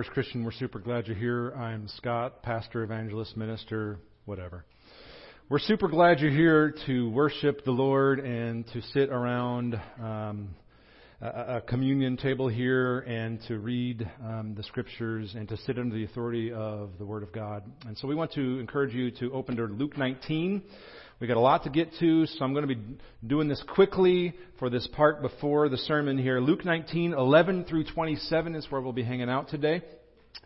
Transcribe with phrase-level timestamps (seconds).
[0.00, 0.44] First Christian.
[0.44, 1.50] We're super glad you're here.
[1.50, 4.64] I'm Scott, pastor, evangelist, minister, whatever.
[5.50, 10.54] We're super glad you're here to worship the Lord and to sit around um,
[11.20, 15.94] a, a, communion table here and to read um, the scriptures and to sit under
[15.94, 17.62] the authority of the Word of God.
[17.86, 20.62] And so we want to encourage you to open to Luke 19.
[21.20, 22.80] We got a lot to get to, so I'm going to be
[23.26, 26.40] doing this quickly for this part before the sermon here.
[26.40, 29.82] Luke 19, 11 through 27 is where we'll be hanging out today.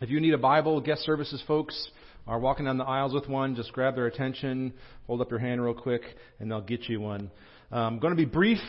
[0.01, 1.91] If you need a Bible, guest services folks
[2.27, 3.55] are walking down the aisles with one.
[3.55, 4.73] Just grab their attention,
[5.07, 6.01] hold up your hand real quick,
[6.41, 7.31] and they'll get you one.
[7.71, 8.59] I'm um, going to be brief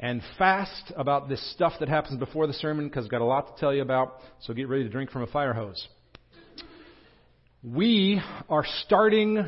[0.00, 3.54] and fast about this stuff that happens before the sermon because I've got a lot
[3.54, 4.18] to tell you about.
[4.40, 5.86] So get ready to drink from a fire hose.
[7.62, 9.46] We are starting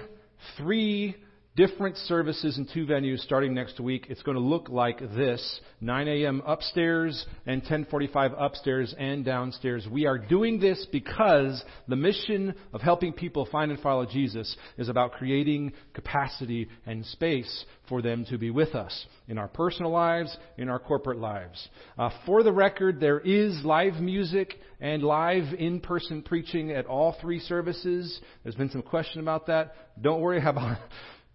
[0.57, 1.17] three
[1.57, 4.07] different services in two venues starting next week.
[4.09, 6.43] It's going to look like this 9 a.m.
[6.45, 9.87] upstairs and 1045 upstairs and downstairs.
[9.89, 14.89] We are doing this because the mission of helping people find and follow Jesus is
[14.89, 20.37] about creating capacity and space for them to be with us in our personal lives,
[20.59, 21.69] in our corporate lives.
[21.97, 27.39] Uh, for the record, there is live music and live in-person preaching at all three
[27.39, 28.21] services.
[28.43, 29.75] There's been some question about that.
[30.01, 30.79] Don't worry about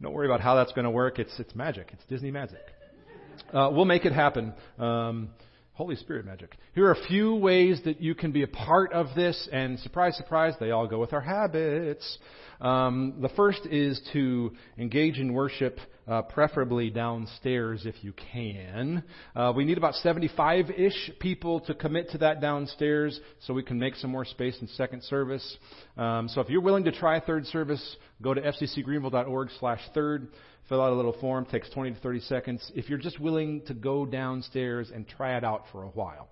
[0.01, 1.19] don't worry about how that's going to work.
[1.19, 1.89] It's, it's magic.
[1.93, 2.61] It's Disney magic.
[3.53, 4.53] Uh, we'll make it happen.
[4.77, 5.29] Um,
[5.79, 6.57] Holy Spirit magic.
[6.75, 10.17] Here are a few ways that you can be a part of this, and surprise,
[10.17, 12.17] surprise, they all go with our habits.
[12.59, 19.05] Um, the first is to engage in worship, uh, preferably downstairs if you can.
[19.33, 23.95] Uh, we need about 75-ish people to commit to that downstairs so we can make
[23.95, 25.57] some more space in second service.
[25.95, 30.27] Um, so if you're willing to try third service, go to fccgreeneville.org slash third
[30.69, 32.71] fill out a little form, takes 20 to 30 seconds.
[32.75, 36.29] If you're just willing to go downstairs and try it out for a while,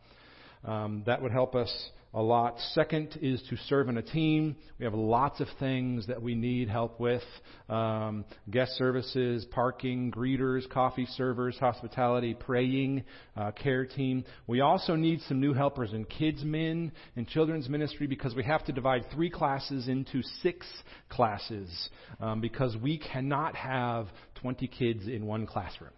[0.63, 2.57] um, that would help us a lot.
[2.73, 4.55] Second is to serve in a team.
[4.79, 7.21] We have lots of things that we need help with
[7.69, 13.03] um, guest services, parking, greeters, coffee servers, hospitality, praying,
[13.35, 14.25] uh, care team.
[14.47, 18.65] We also need some new helpers in kids, men, and children's ministry because we have
[18.65, 20.65] to divide three classes into six
[21.09, 21.89] classes
[22.19, 24.07] um, because we cannot have
[24.41, 25.91] 20 kids in one classroom.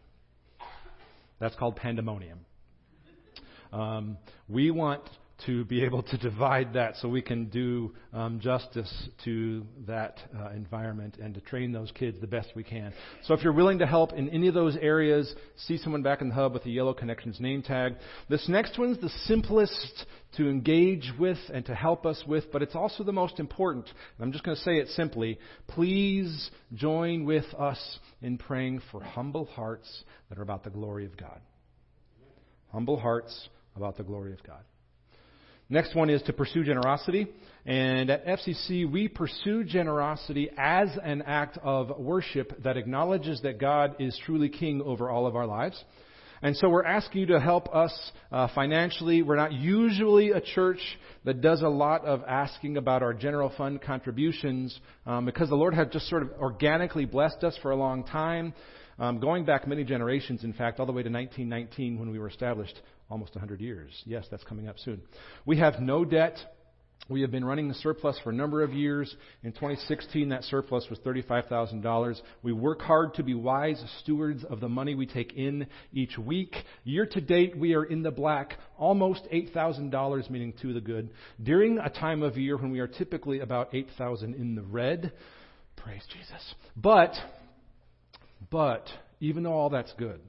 [1.39, 2.39] That's called pandemonium.
[3.71, 5.03] Um, we want
[5.45, 8.91] to be able to divide that so we can do um, justice
[9.23, 12.93] to that uh, environment and to train those kids the best we can.
[13.23, 16.29] So if you're willing to help in any of those areas, see someone back in
[16.29, 17.95] the hub with the yellow connections name tag.
[18.29, 20.05] This next one's the simplest
[20.37, 23.89] to engage with and to help us with, but it's also the most important.
[24.19, 25.39] I'm just going to say it simply.
[25.67, 31.17] Please join with us in praying for humble hearts that are about the glory of
[31.17, 31.39] God.
[32.71, 34.61] Humble hearts about the glory of God.
[35.69, 37.27] Next one is to pursue generosity.
[37.65, 43.95] And at FCC, we pursue generosity as an act of worship that acknowledges that God
[43.99, 45.81] is truly king over all of our lives.
[46.41, 47.93] And so we're asking you to help us
[48.31, 49.21] uh, financially.
[49.21, 50.79] We're not usually a church
[51.25, 55.73] that does a lot of asking about our general fund contributions um, because the Lord
[55.73, 58.53] has just sort of organically blessed us for a long time.
[58.99, 62.27] Um, going back many generations, in fact, all the way to 1919 when we were
[62.27, 62.79] established
[63.09, 63.91] almost 100 years.
[64.05, 65.01] Yes, that's coming up soon.
[65.45, 66.37] We have no debt.
[67.07, 69.15] We have been running a surplus for a number of years.
[69.41, 72.21] In 2016, that surplus was $35,000.
[72.43, 76.55] We work hard to be wise stewards of the money we take in each week.
[76.83, 81.09] Year to date, we are in the black, almost $8,000, meaning to the good,
[81.41, 85.13] during a time of year when we are typically about 8,000 in the red.
[85.77, 86.53] Praise Jesus.
[86.75, 87.13] But,
[88.49, 88.87] but,
[89.19, 90.19] even though all that's good,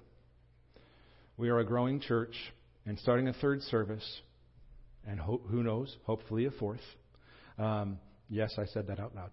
[1.37, 2.35] we are a growing church
[2.87, 4.21] and starting a third service,
[5.07, 6.81] and ho- who knows, hopefully a fourth.
[7.59, 9.31] Um, yes, I said that out loud.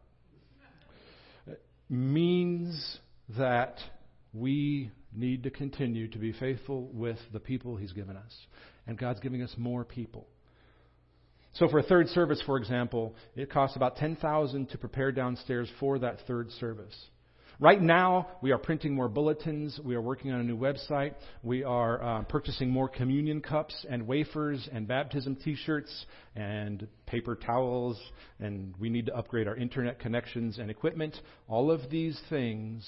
[1.90, 3.00] means
[3.38, 3.78] that
[4.34, 8.36] we need to continue to be faithful with the people He's given us.
[8.86, 10.28] And God's giving us more people.
[11.54, 15.98] So for a third service, for example, it costs about 10000 to prepare downstairs for
[16.00, 16.96] that third service.
[17.60, 19.80] Right now, we are printing more bulletins.
[19.84, 21.16] We are working on a new website.
[21.42, 26.06] We are uh, purchasing more communion cups and wafers and baptism T-shirts
[26.36, 28.00] and paper towels.
[28.40, 31.20] And we need to upgrade our internet connections and equipment.
[31.48, 32.88] All of these things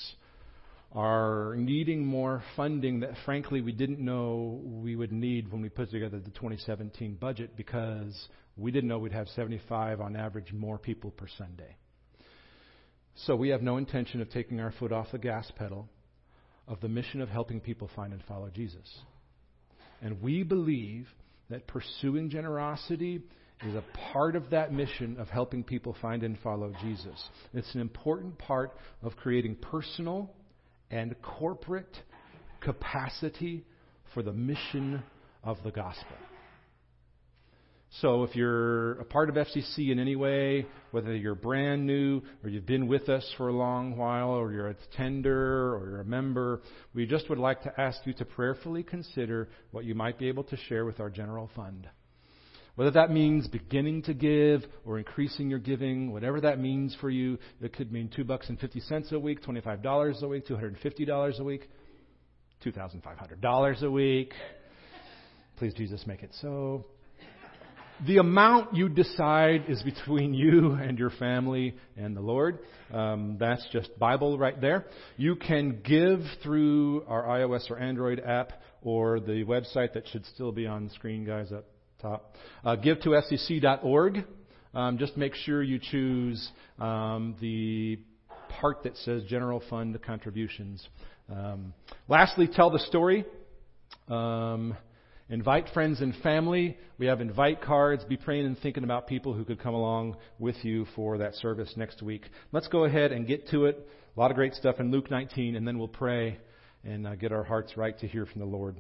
[0.92, 5.90] are needing more funding that, frankly, we didn't know we would need when we put
[5.90, 11.10] together the 2017 budget because we didn't know we'd have 75 on average more people
[11.10, 11.76] per Sunday.
[13.26, 15.90] So we have no intention of taking our foot off the gas pedal
[16.68, 18.88] of the mission of helping people find and follow Jesus.
[20.02, 21.08] And we believe
[21.50, 23.22] that pursuing generosity
[23.68, 23.84] is a
[24.14, 27.22] part of that mission of helping people find and follow Jesus.
[27.54, 30.32] It's an important part of creating personal
[30.90, 31.98] and corporate
[32.62, 33.66] capacity
[34.14, 35.04] for the mission
[35.44, 36.16] of the gospel.
[38.02, 42.50] So if you're a part of FCC in any way, whether you're brand new or
[42.50, 46.06] you've been with us for a long while or you're a tender or you're a
[46.06, 46.62] member,
[46.94, 50.44] we just would like to ask you to prayerfully consider what you might be able
[50.44, 51.90] to share with our general fund.
[52.76, 57.40] Whether that means beginning to give or increasing your giving, whatever that means for you,
[57.60, 60.56] it could mean two bucks and fifty cents a week, twenty-five dollars a week, two
[60.56, 61.68] hundred and fifty dollars a week,
[62.64, 64.32] two thousand five hundred dollars a week.
[65.58, 66.86] Please, Jesus, make it so.
[68.06, 72.60] The amount you decide is between you and your family and the Lord.
[72.94, 74.86] Um, that's just Bible right there.
[75.18, 80.52] You can give through our iOS or Android app or the website that should still
[80.52, 81.66] be on the screen, guys, up
[82.02, 82.36] top.
[82.64, 84.24] Uh, give to fcc.org.
[84.74, 86.50] Um, just make sure you choose
[86.80, 88.00] um, the
[88.62, 90.88] part that says General Fund Contributions.
[91.30, 91.74] Um,
[92.08, 93.26] lastly, tell the story.
[94.08, 94.78] Um,
[95.32, 96.76] Invite friends and family.
[96.98, 98.04] We have invite cards.
[98.04, 101.72] Be praying and thinking about people who could come along with you for that service
[101.78, 102.24] next week.
[102.52, 103.88] Let's go ahead and get to it.
[104.18, 106.40] A lot of great stuff in Luke 19, and then we'll pray
[106.84, 108.78] and uh, get our hearts right to hear from the Lord.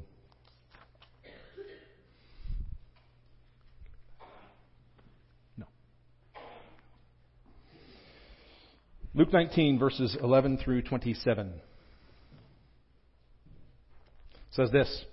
[9.14, 11.54] Luke 19, verses 11 through 27
[14.52, 15.06] says this.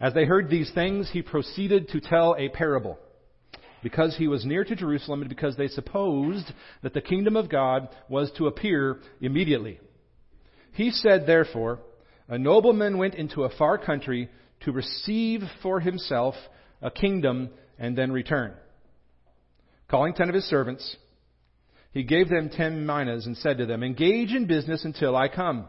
[0.00, 2.98] As they heard these things, he proceeded to tell a parable.
[3.82, 6.52] Because he was near to Jerusalem and because they supposed
[6.82, 9.80] that the kingdom of God was to appear immediately.
[10.72, 11.80] He said, therefore,
[12.28, 14.28] a nobleman went into a far country
[14.60, 16.34] to receive for himself
[16.82, 18.52] a kingdom and then return.
[19.88, 20.96] Calling ten of his servants,
[21.92, 25.68] he gave them ten minas and said to them, Engage in business until I come.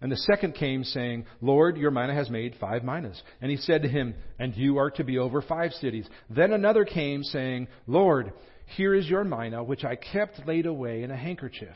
[0.00, 3.20] And the second came, saying, Lord, your mina has made five minas.
[3.40, 6.08] And he said to him, And you are to be over five cities.
[6.30, 8.32] Then another came, saying, Lord,
[8.76, 11.74] here is your mina, which I kept laid away in a handkerchief.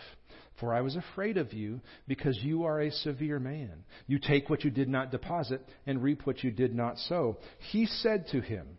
[0.61, 3.85] For I was afraid of you, because you are a severe man.
[4.07, 7.39] You take what you did not deposit, and reap what you did not sow.
[7.73, 8.79] He said to him,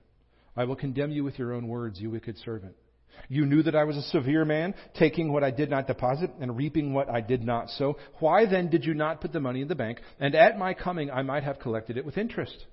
[0.56, 2.76] I will condemn you with your own words, you wicked servant.
[3.30, 6.58] You knew that I was a severe man, taking what I did not deposit and
[6.58, 7.98] reaping what I did not sow.
[8.20, 10.00] Why then did you not put the money in the bank?
[10.20, 12.66] And at my coming I might have collected it with interest.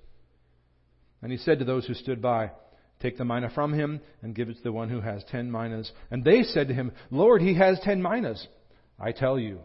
[1.21, 2.51] And he said to those who stood by,
[3.01, 5.91] Take the mina from him and give it to the one who has ten minas.
[6.11, 8.45] And they said to him, Lord, he has ten minas.
[8.99, 9.59] I tell you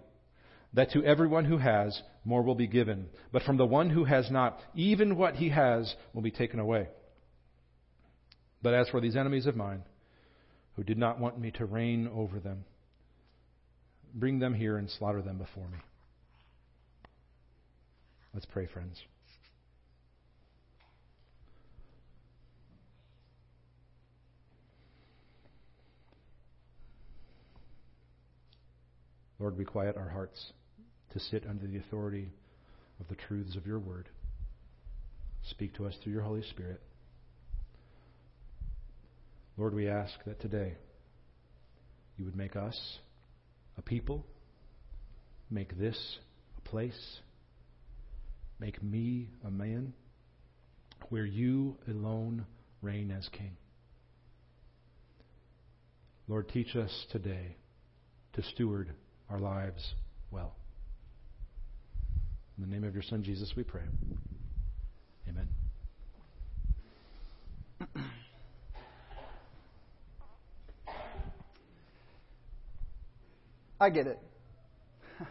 [0.73, 3.06] that to everyone who has, more will be given.
[3.33, 6.88] But from the one who has not, even what he has will be taken away.
[8.62, 9.83] But as for these enemies of mine,
[10.76, 12.64] who did not want me to reign over them.
[14.14, 15.78] Bring them here and slaughter them before me.
[18.35, 19.00] Let's pray, friends.
[29.38, 30.52] Lord, we quiet our hearts
[31.12, 32.28] to sit under the authority
[33.00, 34.09] of the truths of your word.
[35.50, 36.80] Speak to us through your Holy Spirit.
[39.56, 40.75] Lord, we ask that today
[42.18, 42.98] you would make us
[43.78, 44.26] a people,
[45.50, 46.18] make this
[46.58, 47.20] a place,
[48.60, 49.94] make me a man
[51.08, 52.44] where you alone
[52.82, 53.56] reign as king.
[56.28, 57.56] Lord, teach us today
[58.34, 58.90] to steward
[59.30, 59.94] our lives
[60.30, 60.54] well.
[62.58, 63.82] In the name of your Son, Jesus, we pray.
[65.28, 65.55] Amen.
[73.80, 74.18] I get it.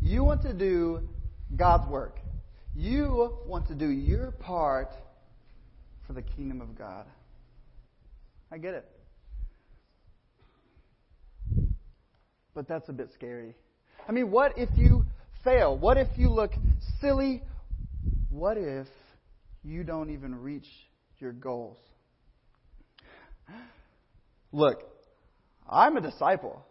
[0.00, 1.08] You want to do
[1.54, 2.18] God's work.
[2.74, 4.88] You want to do your part
[6.06, 7.06] for the kingdom of God.
[8.50, 8.88] I get it.
[12.54, 13.54] But that's a bit scary.
[14.08, 15.04] I mean, what if you
[15.44, 15.76] fail?
[15.76, 16.52] What if you look
[17.00, 17.42] silly?
[18.28, 18.88] What if
[19.62, 20.66] you don't even reach
[21.18, 21.78] your goals?
[24.52, 24.82] Look,
[25.68, 26.64] I'm a disciple.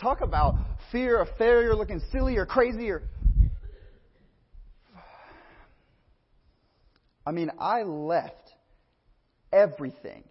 [0.00, 0.56] Talk about
[0.90, 3.02] fear of failure, looking silly or crazy or.
[7.26, 8.50] I mean, I left
[9.52, 10.24] everything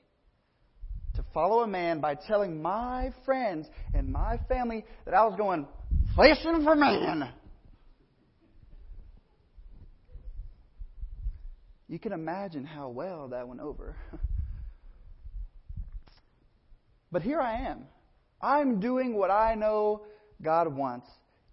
[1.15, 5.67] to follow a man by telling my friends and my family that I was going
[6.15, 7.31] fishing for man.
[11.87, 13.97] You can imagine how well that went over.
[17.11, 17.83] but here I am.
[18.41, 20.01] I'm doing what I know
[20.41, 21.07] God wants,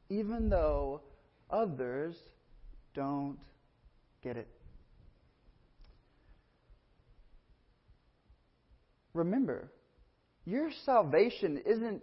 [0.08, 1.02] even though
[1.50, 2.14] others
[2.94, 3.38] don't
[4.22, 4.48] get it.
[9.14, 9.70] Remember,
[10.44, 12.02] your salvation isn't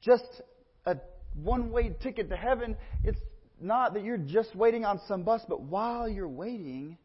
[0.00, 0.42] just
[0.86, 0.96] a
[1.42, 2.76] one way ticket to heaven.
[3.04, 3.20] It's
[3.60, 6.98] not that you're just waiting on some bus, but while you're waiting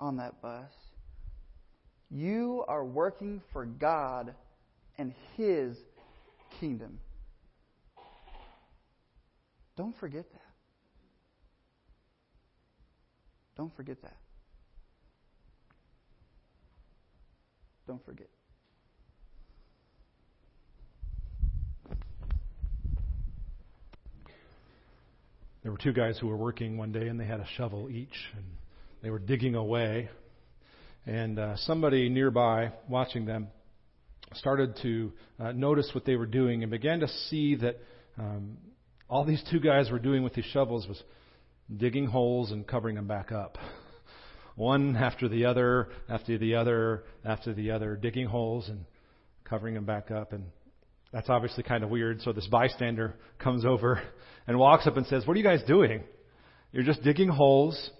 [0.00, 0.70] on that bus,
[2.10, 4.34] you are working for God
[4.98, 5.76] and His
[6.64, 6.98] kingdom.
[9.76, 10.40] Don't forget that.
[13.54, 14.16] Don't forget that.
[17.86, 18.28] Don't forget.
[25.62, 28.08] There were two guys who were working one day and they had a shovel each
[28.34, 28.44] and
[29.02, 30.08] they were digging away.
[31.04, 33.48] And uh, somebody nearby watching them
[34.36, 37.76] started to uh, notice what they were doing and began to see that
[38.18, 38.56] um,
[39.08, 41.02] all these two guys were doing with these shovels was
[41.74, 43.58] digging holes and covering them back up.
[44.56, 48.84] One after the other, after the other, after the other, digging holes and
[49.44, 50.32] covering them back up.
[50.32, 50.44] And
[51.12, 52.22] that's obviously kind of weird.
[52.22, 54.00] So this bystander comes over
[54.46, 56.04] and walks up and says, What are you guys doing?
[56.72, 57.90] You're just digging holes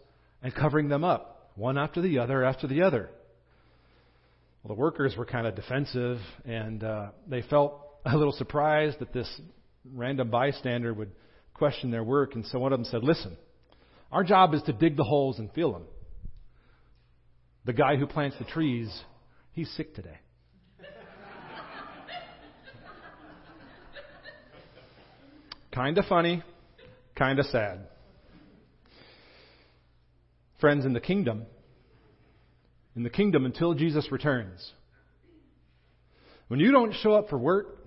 [0.43, 3.11] and covering them up, one after the other after the other.
[4.65, 9.13] Well, the workers were kind of defensive and uh, they felt a little surprised that
[9.13, 9.31] this
[9.93, 11.11] random bystander would
[11.53, 12.35] question their work.
[12.35, 13.37] And so one of them said, Listen,
[14.11, 15.85] our job is to dig the holes and fill them.
[17.67, 18.91] The guy who plants the trees,
[19.53, 20.19] he's sick today.
[25.73, 26.43] Kind of funny,
[27.17, 27.89] kind of sad.
[30.61, 31.47] Friends, in the kingdom,
[32.97, 34.73] in the kingdom until Jesus returns,
[36.49, 37.79] when you don't show up for work,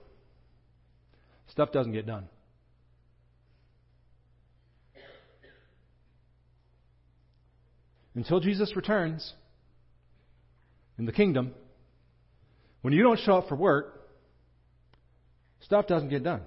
[1.49, 2.27] stuff doesn't get done.
[8.15, 9.33] Until Jesus returns
[10.97, 11.53] in the kingdom,
[12.81, 14.01] when you don't show up for work,
[15.61, 16.41] stuff doesn't get done.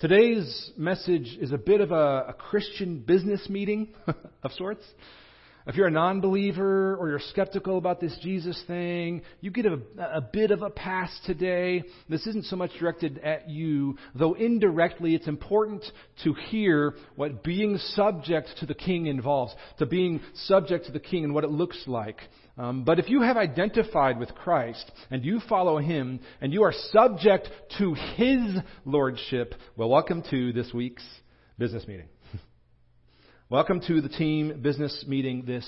[0.00, 3.94] Today's message is a bit of a, a Christian business meeting
[4.42, 4.82] of sorts.
[5.66, 9.78] If you're a non believer or you're skeptical about this Jesus thing, you get a,
[9.98, 11.84] a, bit of a pass today.
[12.06, 15.82] This isn't so much directed at you, though indirectly it's important
[16.22, 21.24] to hear what being subject to the king involves, to being subject to the king
[21.24, 22.18] and what it looks like.
[22.58, 26.74] Um, but if you have identified with Christ and you follow Him and you are
[26.92, 31.04] subject to His Lordship, well, welcome to this week's
[31.58, 32.08] business meeting.
[33.54, 35.64] Welcome to the team business meeting this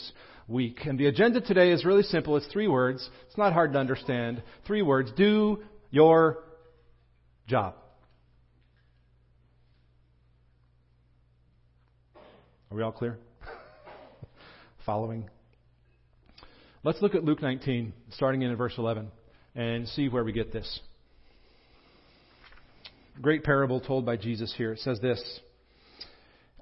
[0.49, 0.81] week.
[0.87, 2.37] And the agenda today is really simple.
[2.37, 3.09] It's three words.
[3.29, 4.43] It's not hard to understand.
[4.67, 5.13] Three words.
[5.17, 5.63] Do
[5.93, 6.43] your
[7.47, 7.77] job.
[12.73, 13.19] Are we all clear?
[14.85, 15.31] Following
[16.83, 19.13] Let's look at Luke 19, starting in verse 11,
[19.55, 20.81] and see where we get this.
[23.23, 24.73] Great parable told by Jesus here.
[24.73, 25.41] It says this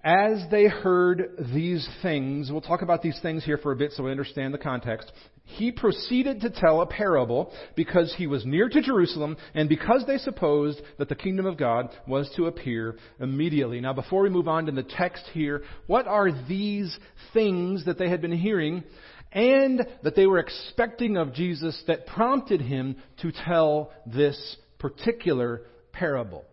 [0.04, 4.02] As they heard these things, we'll talk about these things here for a bit so
[4.04, 5.10] we understand the context.
[5.44, 10.18] He proceeded to tell a parable because he was near to Jerusalem and because they
[10.18, 13.80] supposed that the kingdom of God was to appear immediately.
[13.80, 16.94] Now, before we move on to the text here, what are these
[17.32, 18.84] things that they had been hearing
[19.32, 26.44] and that they were expecting of Jesus that prompted him to tell this particular parable?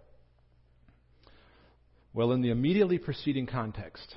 [2.13, 4.15] Well, in the immediately preceding context,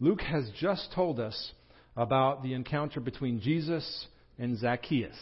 [0.00, 1.52] Luke has just told us
[1.96, 4.06] about the encounter between Jesus
[4.38, 5.16] and Zacchaeus,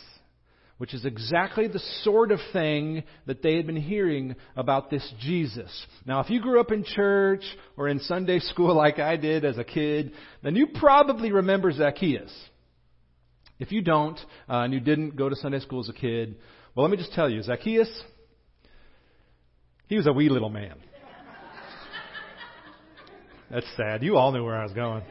[0.79, 5.87] which is exactly the sort of thing that they had been hearing about this Jesus.
[6.07, 7.45] Now, if you grew up in church
[7.77, 12.33] or in Sunday school like I did as a kid, then you probably remember Zacchaeus.
[13.59, 14.19] If you don't,
[14.49, 16.37] uh, and you didn't go to Sunday school as a kid,
[16.75, 17.91] well, let me just tell you, Zacchaeus,
[19.87, 20.77] he was a wee little man.
[23.51, 24.03] That's sad.
[24.03, 25.03] You all knew where I was going.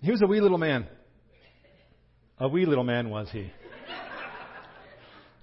[0.00, 0.86] He was a wee little man.
[2.38, 3.52] A wee little man was he.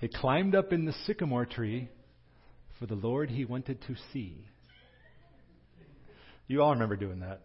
[0.02, 1.90] he climbed up in the sycamore tree
[2.78, 4.38] for the Lord he wanted to see.
[6.48, 7.42] You all remember doing that.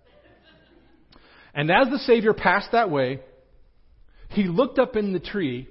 [1.55, 3.21] And as the Savior passed that way,
[4.31, 5.69] he looked up in the tree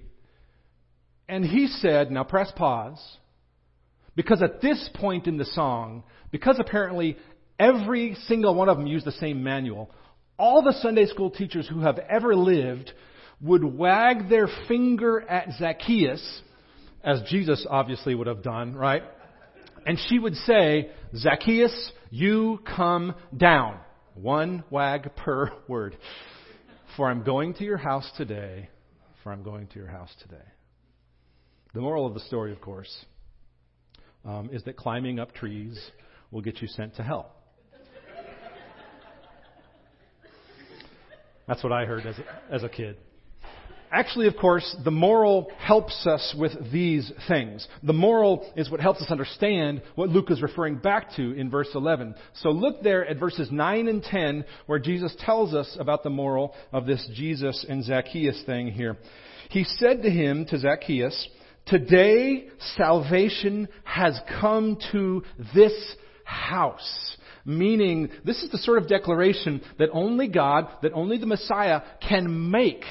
[1.28, 3.00] and he said, now press pause,
[4.16, 7.18] because at this point in the song, because apparently
[7.60, 9.92] every single one of them used the same manual,
[10.38, 12.92] all the Sunday school teachers who have ever lived
[13.42, 16.42] would wag their finger at Zacchaeus,
[17.04, 19.04] as Jesus obviously would have done, right?
[19.86, 23.80] And she would say, Zacchaeus, you come down.
[24.16, 25.98] One wag per word.
[26.98, 28.70] For I'm going to your house today.
[29.24, 30.44] For I'm going to your house today.
[31.74, 33.06] The moral of the story, of course,
[34.26, 35.80] um, is that climbing up trees
[36.32, 37.36] will get you sent to hell.
[41.50, 42.96] That's what I heard as a, as a kid.
[43.92, 47.68] Actually, of course, the moral helps us with these things.
[47.82, 51.70] The moral is what helps us understand what Luke is referring back to in verse
[51.74, 52.14] 11.
[52.36, 56.54] So look there at verses 9 and 10 where Jesus tells us about the moral
[56.72, 58.98] of this Jesus and Zacchaeus thing here.
[59.50, 61.28] He said to him, to Zacchaeus,
[61.66, 65.24] Today salvation has come to
[65.56, 67.18] this house.
[67.50, 72.52] Meaning, this is the sort of declaration that only God, that only the Messiah can
[72.52, 72.84] make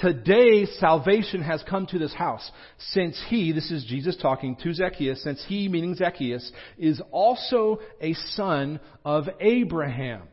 [0.00, 2.48] Today salvation has come to this house,
[2.92, 8.14] since he, this is Jesus talking to Zacchaeus, since he, meaning Zacchaeus, is also a
[8.30, 10.28] son of Abraham.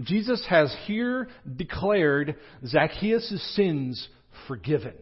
[0.00, 2.34] Jesus has here declared
[2.66, 4.08] Zacchaeus' sins
[4.48, 4.94] forgiven.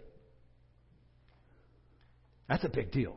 [2.47, 3.17] That's a big deal.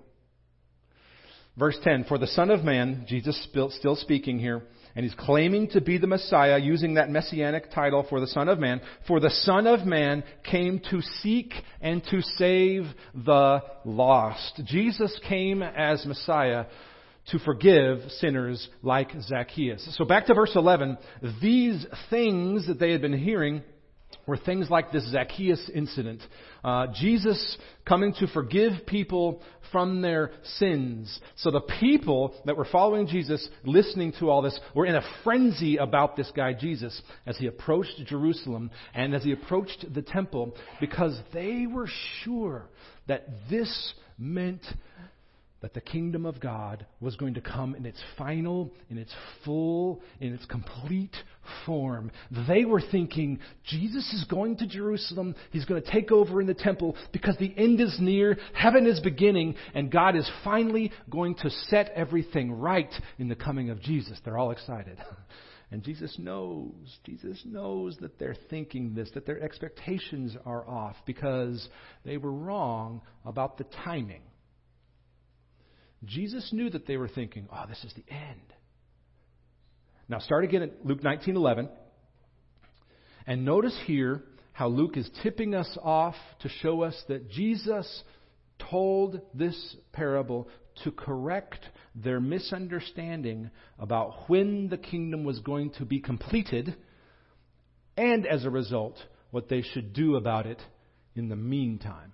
[1.57, 4.63] Verse 10, for the Son of Man, Jesus still speaking here,
[4.95, 8.59] and he's claiming to be the Messiah using that messianic title for the Son of
[8.59, 8.81] Man.
[9.07, 14.61] For the Son of Man came to seek and to save the lost.
[14.65, 16.65] Jesus came as Messiah
[17.27, 19.95] to forgive sinners like Zacchaeus.
[19.97, 20.97] So back to verse 11.
[21.41, 23.61] These things that they had been hearing
[24.25, 26.21] were things like this Zacchaeus incident.
[26.63, 31.19] Uh, Jesus coming to forgive people from their sins.
[31.37, 35.77] So the people that were following Jesus, listening to all this, were in a frenzy
[35.77, 41.17] about this guy Jesus as he approached Jerusalem and as he approached the temple because
[41.33, 41.87] they were
[42.23, 42.67] sure
[43.07, 44.65] that this meant
[45.61, 49.13] that the kingdom of God was going to come in its final, in its
[49.45, 51.15] full, in its complete
[51.65, 52.11] form.
[52.47, 55.35] They were thinking, Jesus is going to Jerusalem.
[55.51, 58.37] He's going to take over in the temple because the end is near.
[58.53, 63.69] Heaven is beginning and God is finally going to set everything right in the coming
[63.69, 64.19] of Jesus.
[64.25, 64.97] They're all excited.
[65.73, 66.73] And Jesus knows,
[67.05, 71.69] Jesus knows that they're thinking this, that their expectations are off because
[72.03, 74.21] they were wrong about the timing.
[76.05, 78.53] Jesus knew that they were thinking, oh, this is the end.
[80.09, 81.69] Now start again at Luke 19:11.
[83.27, 88.03] And notice here how Luke is tipping us off to show us that Jesus
[88.69, 90.49] told this parable
[90.83, 96.75] to correct their misunderstanding about when the kingdom was going to be completed
[97.97, 98.97] and as a result
[99.31, 100.61] what they should do about it
[101.15, 102.13] in the meantime.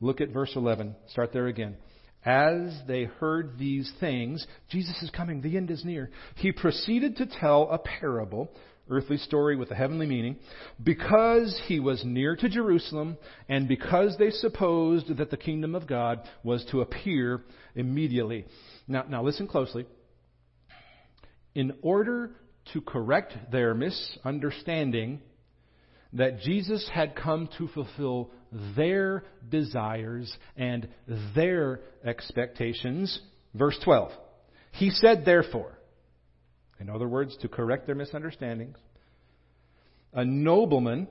[0.00, 0.96] Look at verse 11.
[1.08, 1.76] Start there again.
[2.24, 6.10] As they heard these things, Jesus is coming, the end is near.
[6.36, 8.50] He proceeded to tell a parable,
[8.90, 10.36] earthly story with a heavenly meaning,
[10.82, 13.16] because he was near to Jerusalem
[13.48, 17.42] and because they supposed that the kingdom of God was to appear
[17.74, 18.44] immediately.
[18.86, 19.86] Now, now listen closely.
[21.54, 22.32] In order
[22.74, 25.22] to correct their misunderstanding
[26.12, 28.30] that Jesus had come to fulfill
[28.76, 30.88] their desires and
[31.34, 33.20] their expectations.
[33.54, 34.12] Verse 12.
[34.72, 35.78] He said, therefore,
[36.78, 38.76] in other words, to correct their misunderstandings,
[40.12, 41.08] a nobleman,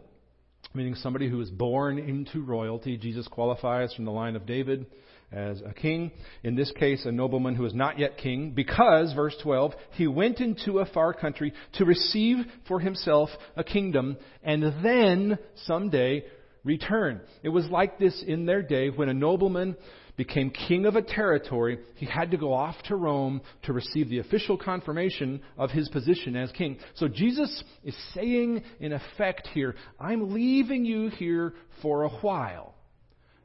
[0.74, 4.86] meaning somebody who was born into royalty, Jesus qualifies from the line of David
[5.32, 6.12] as a king.
[6.44, 10.40] In this case, a nobleman who is not yet king, because, verse 12, he went
[10.40, 16.24] into a far country to receive for himself a kingdom and then someday
[16.70, 17.20] return.
[17.42, 19.76] It was like this in their day when a nobleman
[20.18, 24.20] became king of a territory, he had to go off to Rome to receive the
[24.20, 26.78] official confirmation of his position as king.
[26.94, 32.76] So Jesus is saying, in effect, here, I'm leaving you here for a while,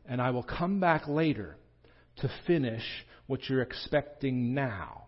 [0.06, 1.56] and I will come back later
[2.16, 2.82] to finish
[3.26, 5.04] what you're expecting now.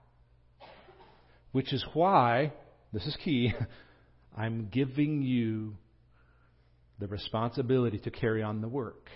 [1.53, 2.55] Which is why,
[2.95, 3.53] this is key,
[4.37, 5.75] I'm giving you
[6.99, 9.09] the responsibility to carry on the work,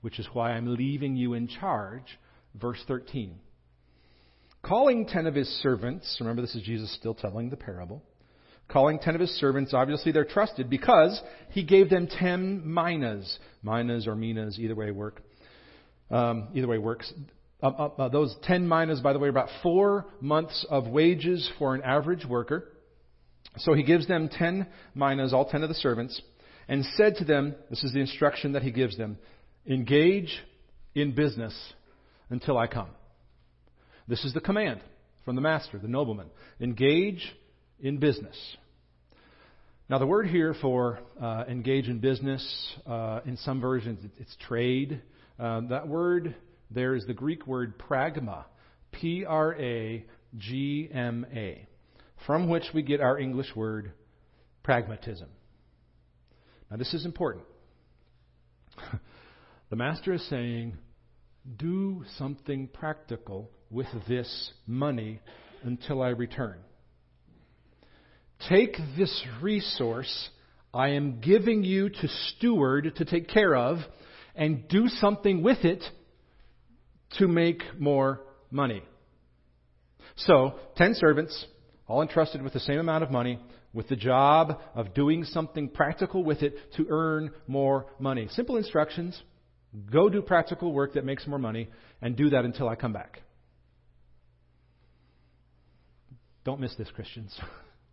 [0.00, 2.18] which is why I'm leaving you in charge.
[2.54, 3.38] Verse 13.
[4.62, 8.02] Calling ten of his servants, remember this is Jesus still telling the parable.
[8.68, 13.38] Calling ten of his servants, obviously they're trusted because he gave them ten minas.
[13.62, 15.22] Minas or minas, either way work.
[16.10, 17.12] Um, either way works.
[17.62, 21.48] Uh, uh, uh, those ten minas, by the way, are about four months of wages
[21.58, 22.72] for an average worker.
[23.58, 26.20] So he gives them ten minas, all ten of the servants,
[26.68, 29.18] and said to them, this is the instruction that he gives them,
[29.66, 30.38] engage
[30.94, 31.54] in business
[32.30, 32.90] until I come.
[34.06, 34.80] This is the command
[35.24, 36.28] from the master, the nobleman.
[36.60, 37.34] Engage
[37.80, 38.36] in business.
[39.90, 45.00] Now, the word here for uh, engage in business, uh, in some versions, it's trade.
[45.38, 46.34] Um, that word
[46.70, 48.44] there is the Greek word pragma,
[48.92, 50.04] P R A
[50.36, 51.66] G M A,
[52.26, 53.92] from which we get our English word
[54.62, 55.28] pragmatism.
[56.70, 57.44] Now, this is important.
[59.70, 60.76] the master is saying,
[61.56, 65.20] do something practical with this money
[65.62, 66.58] until I return.
[68.48, 70.30] Take this resource
[70.72, 73.78] I am giving you to steward, to take care of,
[74.34, 75.82] and do something with it
[77.18, 78.82] to make more money.
[80.16, 81.46] So, ten servants,
[81.86, 83.38] all entrusted with the same amount of money,
[83.78, 88.26] with the job of doing something practical with it to earn more money.
[88.32, 89.22] Simple instructions.
[89.92, 91.68] Go do practical work that makes more money,
[92.02, 93.22] and do that until I come back.
[96.42, 97.38] Don't miss this, Christians.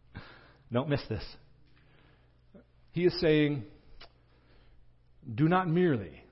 [0.73, 1.23] Don't miss this.
[2.91, 3.65] He is saying,
[5.35, 6.23] do not merely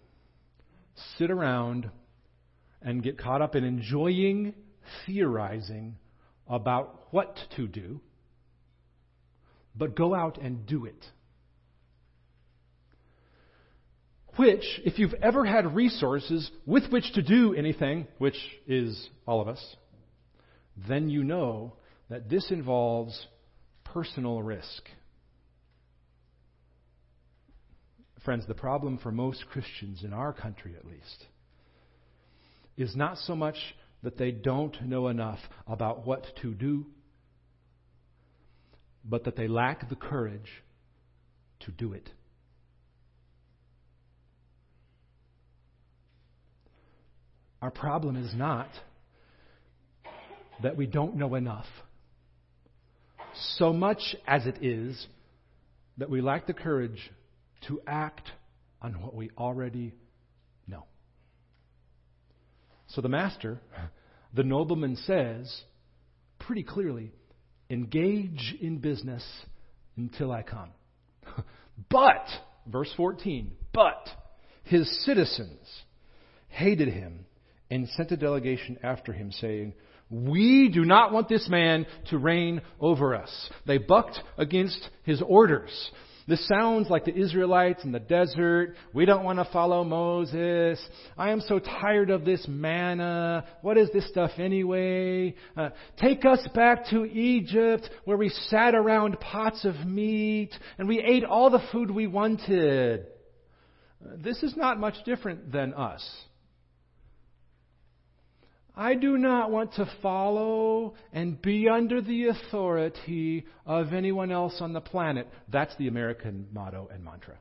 [1.20, 1.92] sit around
[2.82, 4.56] and get caught up in enjoying
[5.06, 5.98] theorizing
[6.48, 8.02] about what to do,
[9.76, 11.06] but go out and do it.
[14.36, 19.48] Which, if you've ever had resources with which to do anything, which is all of
[19.48, 19.64] us,
[20.88, 21.74] then you know
[22.10, 23.28] that this involves
[23.84, 24.90] personal risk.
[28.26, 31.26] Friends, the problem for most Christians, in our country at least,
[32.76, 33.58] is not so much
[34.02, 36.86] that they don't know enough about what to do,
[39.04, 40.50] but that they lack the courage
[41.62, 42.10] to do it.
[47.62, 48.68] Our problem is not
[50.62, 51.66] that we don't know enough
[53.58, 55.08] so much as it is
[55.98, 57.12] that we lack the courage
[57.68, 58.30] to act
[58.82, 59.94] on what we already
[60.68, 60.86] know.
[62.88, 63.60] So the master,
[64.34, 65.64] the nobleman says
[66.40, 67.12] pretty clearly,
[67.70, 69.24] engage in business
[69.98, 70.70] until I come.
[71.90, 72.26] but,
[72.68, 74.08] verse 14, but
[74.64, 75.68] his citizens
[76.50, 77.26] hated him
[77.70, 79.74] and sent a delegation after him, saying,
[80.10, 83.50] we do not want this man to reign over us.
[83.66, 85.72] They bucked against his orders.
[86.28, 88.76] This sounds like the Israelites in the desert.
[88.94, 90.80] We don't want to follow Moses.
[91.18, 93.44] I am so tired of this manna.
[93.62, 95.36] What is this stuff anyway?
[95.58, 101.00] Uh, take us back to Egypt where we sat around pots of meat and we
[101.00, 103.02] ate all the food we wanted.
[104.04, 106.10] Uh, this is not much different than us.
[108.76, 114.74] I do not want to follow and be under the authority of anyone else on
[114.74, 115.28] the planet.
[115.52, 117.38] That's the American motto and mantra.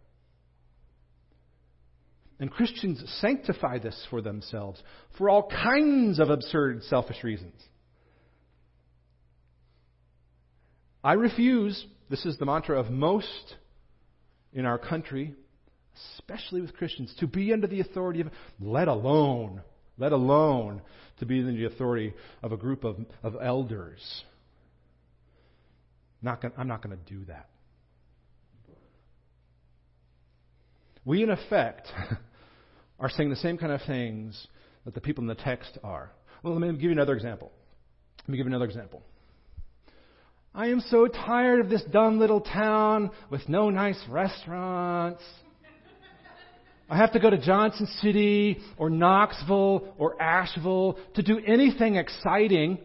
[2.39, 4.83] And Christians sanctify this for themselves
[5.17, 7.55] for all kinds of absurd, selfish reasons.
[11.05, 13.57] I refuse, this is the mantra of most
[14.53, 15.35] in our country,
[16.19, 18.29] especially with Christians, to be under the authority of,
[18.61, 19.63] let alone
[19.99, 20.83] let alone
[21.19, 24.25] to be in the authority of a group of, of elders.
[26.21, 27.49] Not gonna, I'm not going to do that.
[31.05, 31.89] We, in effect,
[33.01, 34.47] are saying the same kind of things
[34.85, 36.13] that the people in the text are.
[36.43, 37.51] Well, let me give you another example.
[38.21, 39.03] Let me give you another example.
[40.55, 45.23] I am so tired of this dumb little town with no nice restaurants.
[46.93, 52.77] I have to go to Johnson City or Knoxville or Asheville to do anything exciting.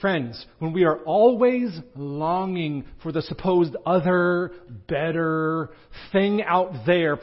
[0.00, 4.52] Friends, when we are always longing for the supposed other,
[4.88, 5.72] better
[6.10, 7.18] thing out there,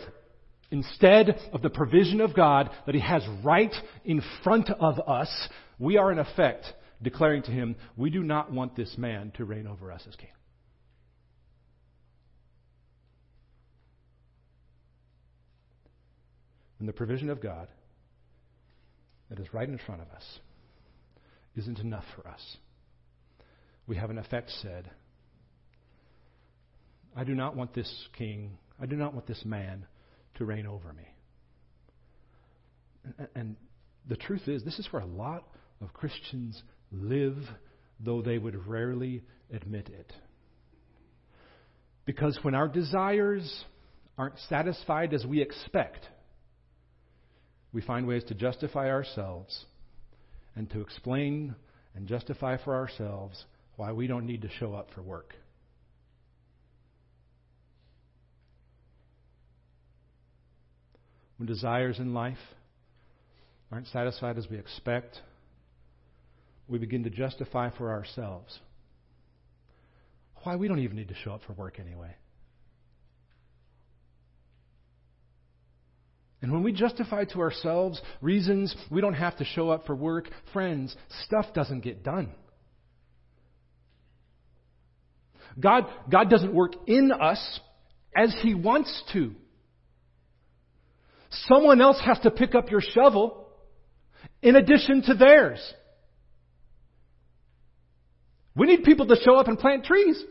[0.69, 3.73] instead of the provision of God that He has right
[4.05, 6.65] in front of us, we are in effect
[7.01, 10.29] declaring to Him, we do not want this man to reign over us as king.
[16.79, 17.67] When the provision of God
[19.29, 20.23] that is right in front of us
[21.55, 22.57] isn't enough for us.
[23.85, 24.89] We have in effect said,
[27.15, 29.85] I do not want this king, I do not want this man
[30.35, 31.07] to reign over me.
[33.17, 33.55] And, and
[34.07, 35.47] the truth is, this is where a lot
[35.81, 36.61] of Christians
[36.91, 37.37] live,
[37.99, 40.13] though they would rarely admit it.
[42.05, 43.65] Because when our desires
[44.17, 46.07] aren't satisfied as we expect,
[47.71, 49.65] we find ways to justify ourselves
[50.55, 51.55] and to explain
[51.95, 55.35] and justify for ourselves why we don't need to show up for work.
[61.37, 62.37] When desires in life
[63.71, 65.21] aren't satisfied as we expect,
[66.67, 68.59] we begin to justify for ourselves
[70.43, 72.13] why we don't even need to show up for work anyway.
[76.41, 80.29] And when we justify to ourselves reasons we don't have to show up for work,
[80.53, 82.31] friends, stuff doesn't get done.
[85.59, 87.59] God, God doesn't work in us
[88.15, 89.33] as He wants to.
[91.47, 93.47] Someone else has to pick up your shovel
[94.41, 95.59] in addition to theirs.
[98.55, 100.21] We need people to show up and plant trees.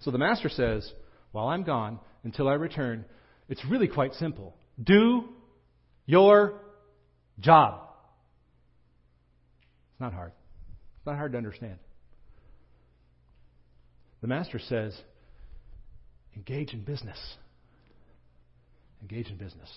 [0.00, 0.90] So the master says,
[1.32, 3.04] While I'm gone, until I return,
[3.48, 4.56] it's really quite simple.
[4.82, 5.24] Do
[6.06, 6.54] your
[7.40, 7.80] job.
[9.92, 10.32] It's not hard.
[10.98, 11.76] It's not hard to understand.
[14.20, 14.96] The master says,
[16.36, 17.18] engage in business.
[19.02, 19.68] Engage in business.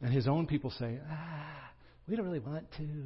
[0.00, 1.70] And his own people say, ah,
[2.08, 3.04] we don't really want to.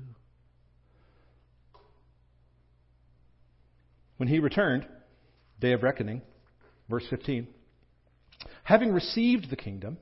[4.18, 4.86] When he returned,
[5.60, 6.22] day of reckoning,
[6.88, 7.48] verse 15,
[8.64, 9.98] having received the kingdom,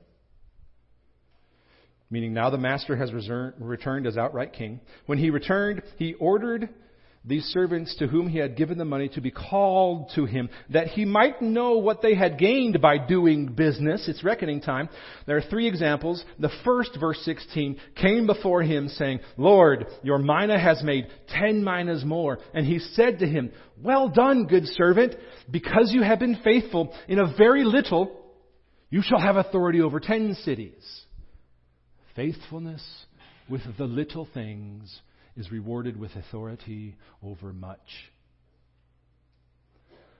[2.09, 3.11] meaning now the master has
[3.59, 6.69] returned as outright king, when he returned, he ordered
[7.23, 10.87] these servants to whom he had given the money to be called to him, that
[10.87, 14.07] he might know what they had gained by doing business.
[14.07, 14.89] It's reckoning time.
[15.27, 16.23] There are three examples.
[16.39, 22.03] The first, verse 16, came before him saying, Lord, your mina has made ten minas
[22.03, 22.39] more.
[22.55, 25.15] And he said to him, Well done, good servant,
[25.49, 28.20] because you have been faithful in a very little,
[28.91, 31.01] you shall have authority over ten cities.
[32.15, 32.83] Faithfulness
[33.49, 35.01] with the little things
[35.35, 37.79] is rewarded with authority over much.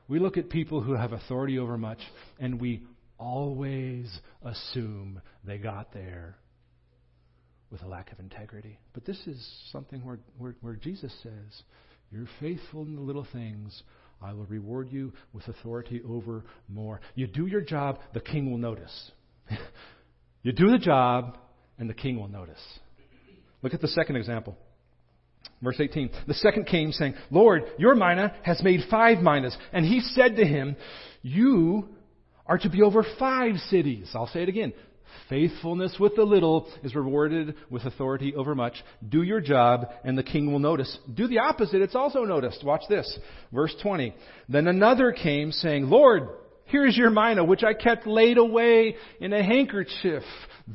[0.07, 1.99] We look at people who have authority over much,
[2.39, 2.83] and we
[3.17, 4.09] always
[4.43, 6.37] assume they got there
[7.71, 8.79] with a lack of integrity.
[8.93, 11.63] But this is something where, where, where Jesus says,
[12.11, 13.83] You're faithful in the little things.
[14.21, 17.01] I will reward you with authority over more.
[17.15, 19.11] You do your job, the king will notice.
[20.43, 21.37] you do the job,
[21.79, 22.61] and the king will notice.
[23.63, 24.55] Look at the second example.
[25.61, 26.09] Verse 18.
[26.27, 29.55] The second came saying, Lord, your mina has made five minas.
[29.71, 30.75] And he said to him,
[31.21, 31.89] You
[32.45, 34.11] are to be over five cities.
[34.13, 34.73] I'll say it again.
[35.29, 38.75] Faithfulness with the little is rewarded with authority over much.
[39.07, 40.97] Do your job, and the king will notice.
[41.13, 42.63] Do the opposite, it's also noticed.
[42.63, 43.19] Watch this.
[43.51, 44.13] Verse 20.
[44.49, 46.29] Then another came saying, Lord,
[46.65, 50.23] here is your mina, which I kept laid away in a handkerchief.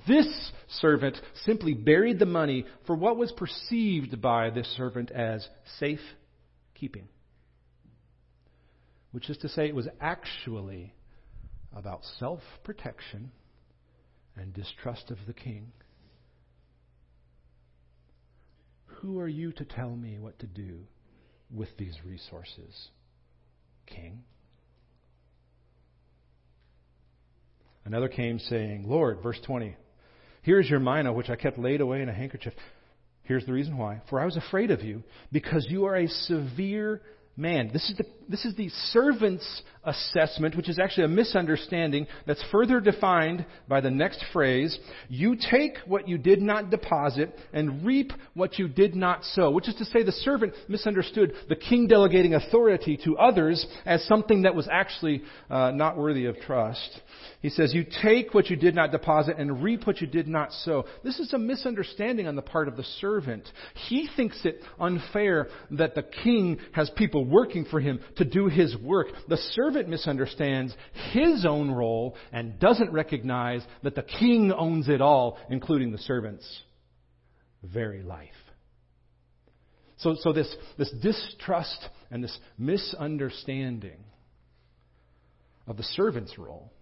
[0.07, 5.47] This servant simply buried the money for what was perceived by this servant as
[5.79, 6.01] safe
[6.75, 7.09] keeping.
[9.13, 10.93] Which is to say, it was actually
[11.75, 13.31] about self protection
[14.37, 15.73] and distrust of the king.
[19.01, 20.81] Who are you to tell me what to do
[21.51, 22.89] with these resources,
[23.87, 24.25] king?
[27.85, 29.77] Another came saying, Lord, verse 20,
[30.43, 32.53] here's your mina, which I kept laid away in a handkerchief.
[33.23, 34.03] Here's the reason why.
[34.11, 37.01] For I was afraid of you, because you are a severe
[37.37, 37.71] man.
[37.73, 42.81] This is the, this is the servant's assessment, which is actually a misunderstanding that's further
[42.81, 44.77] defined by the next phrase.
[45.09, 49.69] You take what you did not deposit and reap what you did not sow, which
[49.69, 54.55] is to say the servant misunderstood the king delegating authority to others as something that
[54.55, 57.01] was actually uh, not worthy of trust.
[57.43, 60.53] He says, You take what you did not deposit and reap what you did not
[60.53, 60.85] sow.
[61.05, 63.49] This is a misunderstanding on the part of the servant.
[63.89, 68.77] He thinks it unfair that the king has people working for him to do his
[68.77, 69.09] work.
[69.29, 70.75] The servant misunderstands
[71.13, 76.63] his own role and doesn't recognize that the king owns it all, including the servant's
[77.63, 78.31] very life.
[79.99, 84.05] So, so this, this distrust and this misunderstanding
[85.67, 86.73] of the servant's role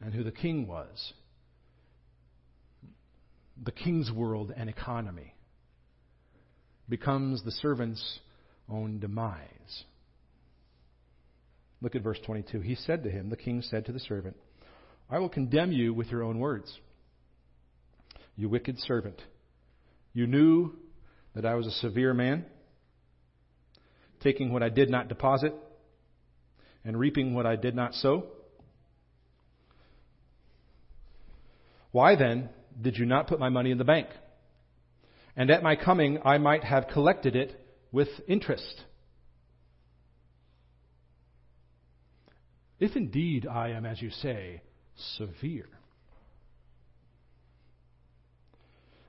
[0.00, 1.12] and who the king was
[3.62, 5.34] the king's world and economy
[6.88, 8.20] becomes the servant's
[8.68, 9.84] own demise.
[11.80, 12.60] Look at verse 22.
[12.60, 14.36] He said to him, the king said to the servant,
[15.10, 16.78] I will condemn you with your own words.
[18.36, 19.20] You wicked servant.
[20.12, 20.72] You knew
[21.34, 22.44] that I was a severe man,
[24.20, 25.54] taking what I did not deposit
[26.84, 28.26] and reaping what I did not sow.
[31.92, 32.48] Why then
[32.80, 34.08] did you not put my money in the bank?
[35.36, 37.58] And at my coming I might have collected it
[37.92, 38.84] with interest.
[42.80, 44.62] If indeed I am, as you say,
[45.16, 45.68] severe,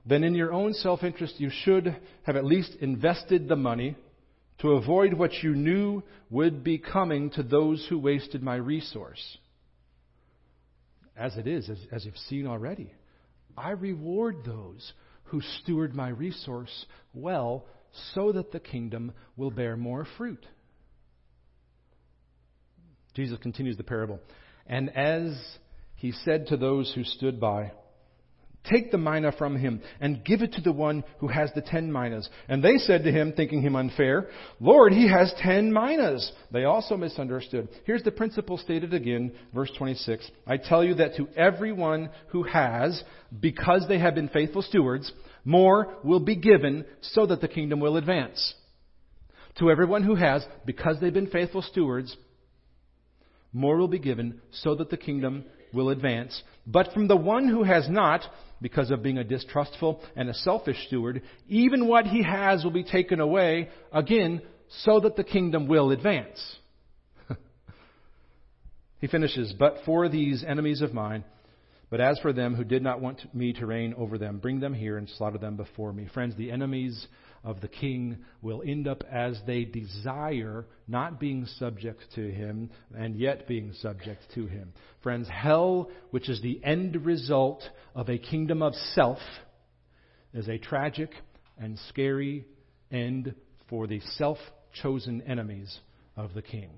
[0.06, 3.96] then in your own self interest you should have at least invested the money
[4.58, 9.38] to avoid what you knew would be coming to those who wasted my resource.
[11.16, 12.92] As it is, as, as you've seen already,
[13.56, 14.92] I reward those
[15.24, 17.66] who steward my resource well
[18.14, 20.44] so that the kingdom will bear more fruit.
[23.14, 24.20] Jesus continues the parable.
[24.66, 25.38] And as
[25.96, 27.72] he said to those who stood by,
[28.64, 31.90] Take the mina from him and give it to the one who has the ten
[31.90, 32.28] minas.
[32.46, 34.28] And they said to him, thinking him unfair,
[34.60, 36.30] Lord, he has ten minas.
[36.52, 37.68] They also misunderstood.
[37.84, 40.30] Here's the principle stated again, verse 26.
[40.46, 43.02] I tell you that to everyone who has,
[43.40, 45.10] because they have been faithful stewards,
[45.42, 48.54] more will be given so that the kingdom will advance.
[49.58, 52.14] To everyone who has, because they've been faithful stewards,
[53.52, 56.42] more will be given so that the kingdom will advance.
[56.66, 58.22] But from the one who has not,
[58.60, 62.84] because of being a distrustful and a selfish steward, even what he has will be
[62.84, 64.42] taken away, again,
[64.84, 66.56] so that the kingdom will advance.
[69.00, 71.24] he finishes, But for these enemies of mine,
[71.90, 74.74] but as for them who did not want me to reign over them, bring them
[74.74, 76.08] here and slaughter them before me.
[76.14, 77.06] Friends, the enemies
[77.42, 83.16] of the king will end up as they desire, not being subject to him, and
[83.16, 84.72] yet being subject to him.
[85.02, 87.62] Friends, hell, which is the end result
[87.94, 89.18] of a kingdom of self,
[90.34, 91.10] is a tragic
[91.58, 92.46] and scary
[92.90, 93.34] end
[93.68, 94.38] for the self
[94.82, 95.78] chosen enemies
[96.16, 96.70] of the king.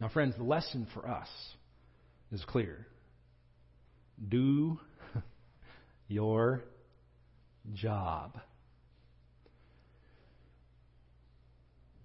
[0.00, 1.28] Now, friends, the lesson for us
[2.32, 2.86] is clear.
[4.28, 4.80] Do
[6.08, 6.64] your
[7.72, 8.38] job.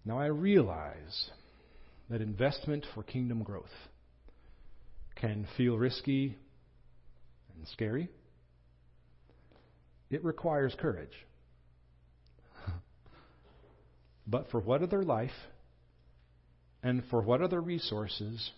[0.05, 1.29] Now, I realize
[2.09, 3.65] that investment for kingdom growth
[5.15, 6.37] can feel risky
[7.55, 8.09] and scary.
[10.09, 11.13] It requires courage.
[14.27, 15.29] but for what other life
[16.81, 18.51] and for what other resources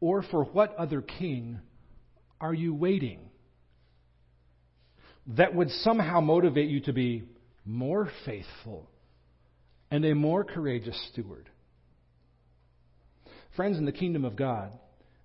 [0.00, 1.60] or for what other king
[2.40, 3.29] are you waiting?
[5.36, 7.24] That would somehow motivate you to be
[7.64, 8.88] more faithful
[9.90, 11.48] and a more courageous steward.
[13.56, 14.78] Friends, in the kingdom of God,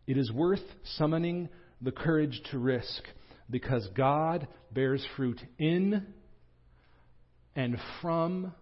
[0.07, 0.63] it is worth
[0.97, 1.49] summoning
[1.81, 3.03] the courage to risk
[3.49, 6.05] because God bears fruit in
[7.55, 8.53] and from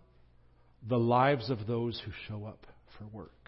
[0.87, 3.43] the lives of those who show up for work.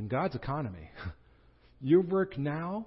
[0.00, 0.90] in God's economy.
[1.80, 2.86] Your work now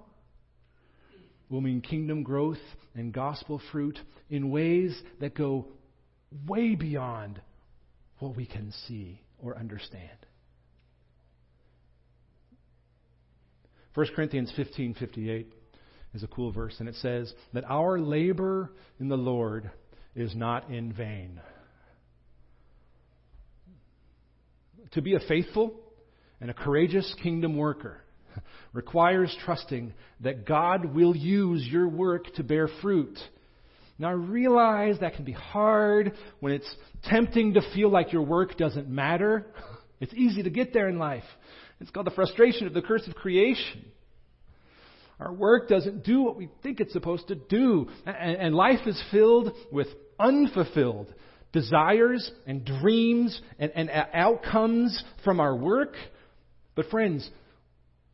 [1.48, 2.58] will mean kingdom growth
[2.94, 3.98] and gospel fruit
[4.30, 5.66] in ways that go
[6.46, 7.40] way beyond
[8.18, 10.10] what we can see or understand.
[13.94, 15.46] 1 Corinthians 15:58
[16.14, 19.70] is a cool verse and it says that our labor in the Lord
[20.14, 21.40] is not in vain.
[24.92, 25.74] To be a faithful
[26.40, 28.03] and a courageous kingdom worker
[28.72, 33.18] requires trusting that God will use your work to bear fruit.
[33.98, 36.74] Now, I realize that can be hard when it's
[37.04, 39.46] tempting to feel like your work doesn't matter.
[40.00, 41.24] It's easy to get there in life.
[41.80, 43.86] It's called the frustration of the curse of creation.
[45.18, 47.88] Our work doesn't do what we think it's supposed to do.
[48.04, 49.86] And life is filled with
[50.18, 51.14] unfulfilled
[51.52, 55.94] desires and dreams and, and uh, outcomes from our work
[56.74, 57.28] but, friends,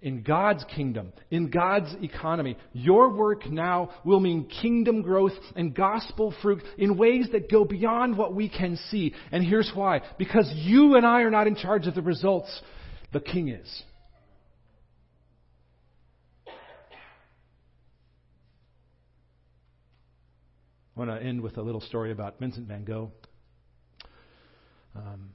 [0.02, 6.34] in God's kingdom, in God's economy, your work now will mean kingdom growth and gospel
[6.40, 9.14] fruit in ways that go beyond what we can see.
[9.30, 12.62] And here's why because you and I are not in charge of the results,
[13.12, 13.82] the king is.
[20.96, 23.10] I want to end with a little story about Vincent van Gogh.
[24.94, 25.30] Um,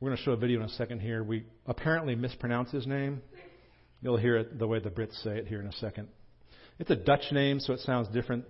[0.00, 1.22] we're going to show a video in a second here.
[1.22, 3.22] We apparently mispronounce his name.
[4.02, 6.08] You'll hear it the way the Brits say it here in a second.
[6.78, 8.44] It's a Dutch name, so it sounds different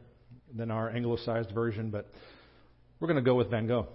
[0.54, 2.08] than our anglicized version, but
[2.98, 3.88] we're going to go with Van Gogh.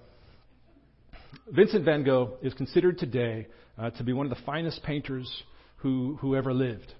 [1.47, 3.47] Vincent van Gogh is considered today
[3.77, 5.43] uh, to be one of the finest painters
[5.77, 6.93] who, who ever lived.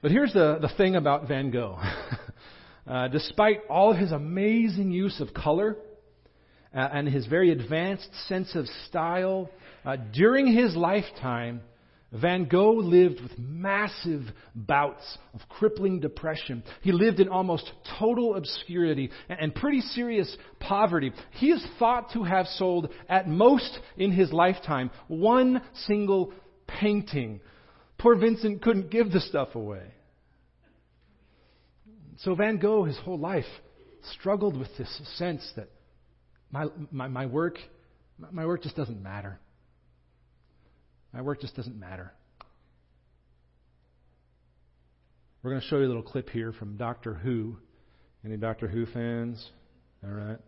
[0.00, 1.78] But here's the, the thing about Van Gogh.
[2.86, 5.76] uh, despite all of his amazing use of color
[6.74, 9.50] uh, and his very advanced sense of style,
[9.84, 11.60] uh, during his lifetime,
[12.12, 14.22] Van Gogh lived with massive
[14.54, 16.62] bouts of crippling depression.
[16.82, 21.12] He lived in almost total obscurity and pretty serious poverty.
[21.32, 26.34] He is thought to have sold, at most in his lifetime, one single
[26.66, 27.40] painting.
[27.96, 29.86] Poor Vincent couldn't give the stuff away.
[32.18, 33.44] So Van Gogh, his whole life,
[34.12, 35.70] struggled with this sense that
[36.52, 37.58] my, my, my work,
[38.30, 39.40] my work just doesn't matter.
[41.12, 42.12] My work just doesn't matter.
[45.42, 47.56] We're going to show you a little clip here from Doctor Who.
[48.24, 49.44] Any Doctor Who fans?
[50.04, 50.38] All right.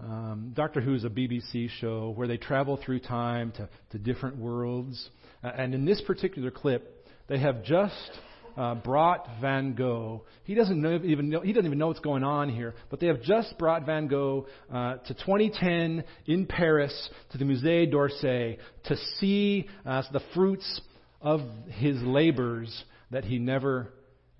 [0.00, 4.36] Um, Doctor Who is a BBC show where they travel through time to, to different
[4.36, 5.10] worlds.
[5.42, 8.10] Uh, and in this particular clip, they have just
[8.56, 10.24] uh, brought Van Gogh.
[10.44, 13.06] He doesn't know, even know, he doesn't even know what's going on here, but they
[13.06, 18.96] have just brought Van Gogh uh, to 2010 in Paris to the Musée d'Orsay to
[19.18, 20.80] see uh, the fruits
[21.20, 23.92] of his labors that he never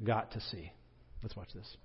[0.02, 0.72] got to see.
[1.22, 1.76] Let's watch this.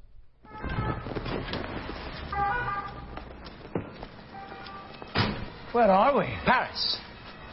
[5.71, 6.25] Where are we?
[6.45, 6.97] Paris.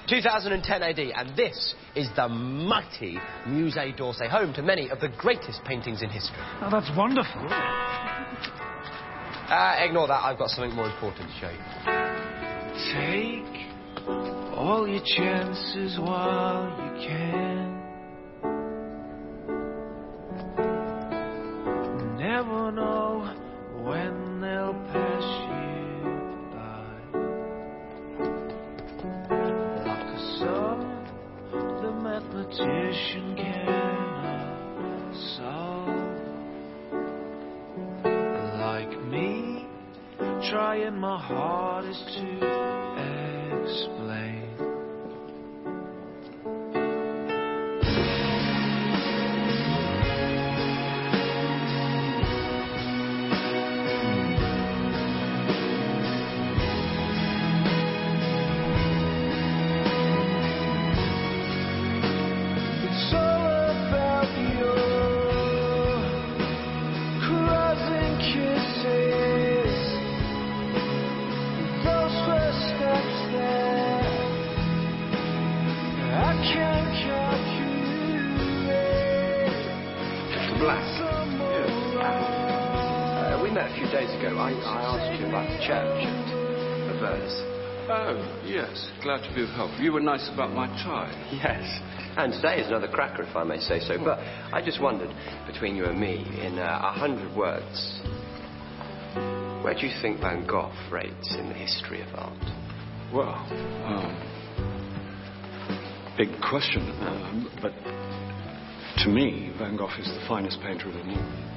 [0.09, 5.63] 2010 AD, and this is the mighty Musée d'Orsay, home to many of the greatest
[5.65, 6.39] paintings in history.
[6.63, 7.47] Oh, that's wonderful.
[9.49, 11.59] Uh, ignore that, I've got something more important to show you.
[12.95, 13.69] Take
[14.57, 17.79] all your chances while you can.
[22.19, 23.35] Never know
[23.83, 25.58] when they'll pass you
[32.59, 35.89] mathematician cannot solve.
[38.59, 39.67] Like me,
[40.51, 42.27] trying my hardest to
[43.63, 44.28] explain.
[85.69, 86.33] Church at
[86.89, 87.45] Auvers.
[87.91, 88.91] Oh, yes.
[89.03, 89.71] Glad to be of help.
[89.79, 91.13] You were nice about my tie.
[91.31, 91.63] Yes.
[92.17, 93.99] And today is another cracker, if I may say so.
[94.03, 94.19] But
[94.51, 95.15] I just wondered,
[95.47, 98.01] between you and me, in uh, a hundred words,
[99.63, 102.33] where do you think Van Gogh rates in the history of art?
[103.13, 103.35] Well,
[103.85, 104.17] um,
[106.17, 106.81] big question.
[107.05, 107.75] Um, but
[109.05, 111.48] to me, Van Gogh is the finest painter of them all.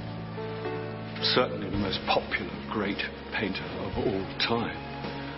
[1.24, 2.98] Certainly the most popular great
[3.32, 4.76] painter of all time.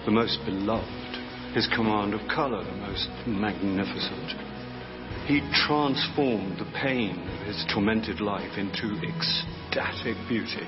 [0.05, 0.87] The most beloved.
[1.53, 4.31] His command of color, the most magnificent.
[5.27, 10.65] He transformed the pain of his tormented life into ecstatic beauty.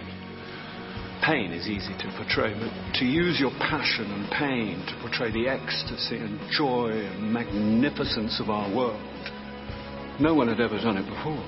[1.24, 5.48] Pain is easy to portray, but to use your passion and pain to portray the
[5.48, 9.02] ecstasy and joy and magnificence of our world,
[10.20, 11.44] no one had ever done it before.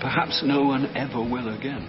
[0.00, 1.88] Perhaps no one ever will again.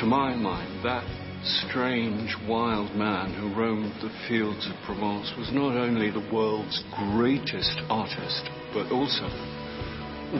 [0.00, 1.04] To my mind, that
[1.42, 6.84] strange, wild man who roamed the fields of Provence was not only the world's
[7.14, 9.24] greatest artist, but also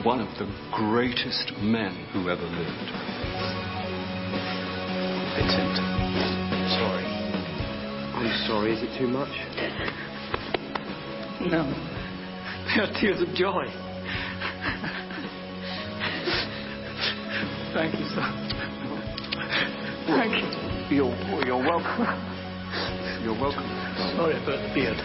[0.05, 2.91] one of the greatest men who ever lived.
[5.33, 5.77] Vincent.
[6.77, 7.05] Sorry.
[8.13, 8.73] I'm sorry.
[8.73, 9.33] Is it too much?
[11.49, 11.65] No.
[12.75, 13.65] They are tears of joy.
[17.73, 18.66] Thank you, sir.
[20.07, 20.31] Thank
[20.89, 21.03] you.
[21.03, 22.07] You're, you're welcome.
[23.23, 23.67] You're welcome.
[24.15, 24.97] Sorry about the beard.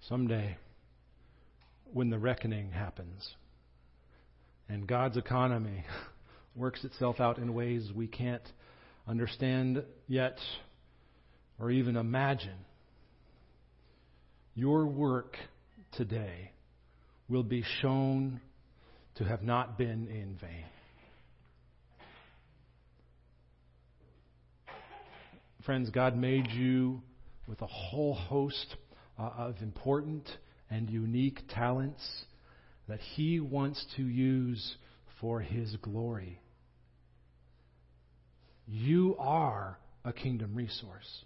[0.00, 0.56] Someday
[1.92, 3.34] when the reckoning happens
[4.68, 5.84] and God's economy
[6.54, 8.42] works itself out in ways we can't
[9.08, 10.38] understand yet
[11.58, 12.64] or even imagine,
[14.54, 15.36] your work
[15.92, 16.52] today
[17.28, 18.40] will be shown
[19.16, 20.64] to have not been in vain.
[25.66, 27.02] Friends, God made you
[27.46, 28.76] with a whole host
[29.18, 30.26] uh, of important
[30.70, 32.24] and unique talents
[32.88, 34.76] that He wants to use
[35.20, 36.40] for His glory.
[38.66, 41.24] You are a kingdom resource.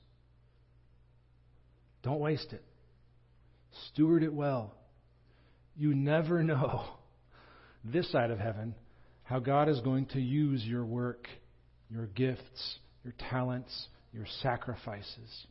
[2.02, 2.64] Don't waste it.
[3.92, 4.74] Steward it well.
[5.76, 6.84] You never know
[7.84, 8.74] this side of heaven
[9.24, 11.28] how God is going to use your work,
[11.90, 15.46] your gifts, your talents, your sacrifices.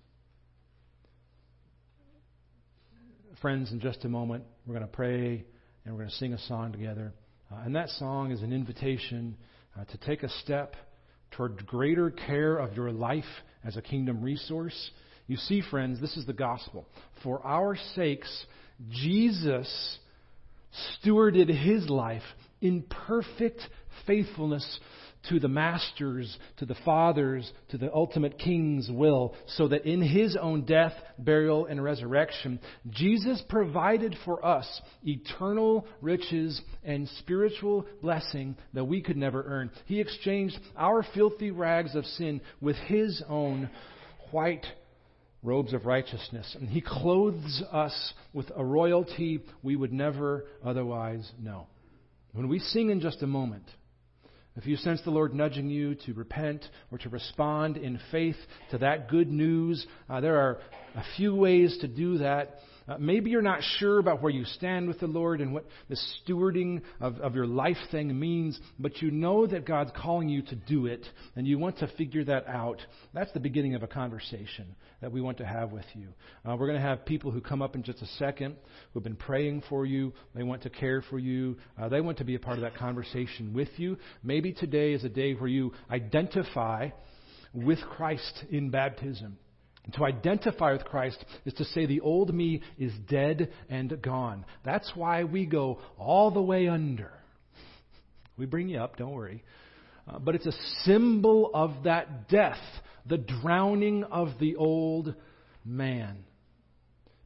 [3.44, 5.44] Friends, in just a moment, we're going to pray
[5.84, 7.14] and we're going to sing a song together.
[7.52, 9.36] Uh, and that song is an invitation
[9.78, 10.78] uh, to take a step
[11.32, 13.26] toward greater care of your life
[13.66, 14.92] as a kingdom resource.
[15.28, 16.88] You see, friends, this is the gospel.
[17.22, 18.46] For our sakes,
[18.90, 19.98] Jesus
[21.04, 22.24] stewarded his life
[22.62, 23.60] in perfect
[24.08, 24.80] faithfulness
[25.30, 30.38] to the Master's, to the Father's, to the ultimate King's will, so that in His
[30.40, 32.60] own death, burial, and resurrection,
[32.90, 39.72] Jesus provided for us eternal riches and spiritual blessing that we could never earn.
[39.86, 43.70] He exchanged our filthy rags of sin with His own
[44.32, 44.66] white
[45.42, 51.68] robes of righteousness, and He clothes us with a royalty we would never otherwise know.
[52.34, 53.66] When we sing in just a moment,
[54.56, 58.36] if you sense the Lord nudging you to repent or to respond in faith
[58.70, 60.60] to that good news, uh, there are
[60.96, 62.60] a few ways to do that.
[62.88, 65.98] Uh, maybe you're not sure about where you stand with the Lord and what the
[66.28, 70.56] stewarding of, of your life thing means, but you know that God's calling you to
[70.56, 71.06] do it,
[71.36, 72.82] and you want to figure that out.
[73.14, 76.08] That's the beginning of a conversation that we want to have with you.
[76.46, 78.56] Uh, we're going to have people who come up in just a second
[78.92, 80.14] who have been praying for you.
[80.36, 81.58] They want to care for you.
[81.82, 83.98] Uh, they want to be a part of that conversation with you.
[84.24, 86.90] Maybe today is a day where you identify
[87.54, 89.38] with Christ in baptism.
[89.92, 94.46] To identify with Christ is to say the old me is dead and gone.
[94.64, 97.12] That's why we go all the way under.
[98.38, 99.44] We bring you up, don't worry.
[100.08, 100.54] Uh, but it's a
[100.84, 102.62] symbol of that death,
[103.06, 105.16] the drowning of the old
[105.66, 106.24] man,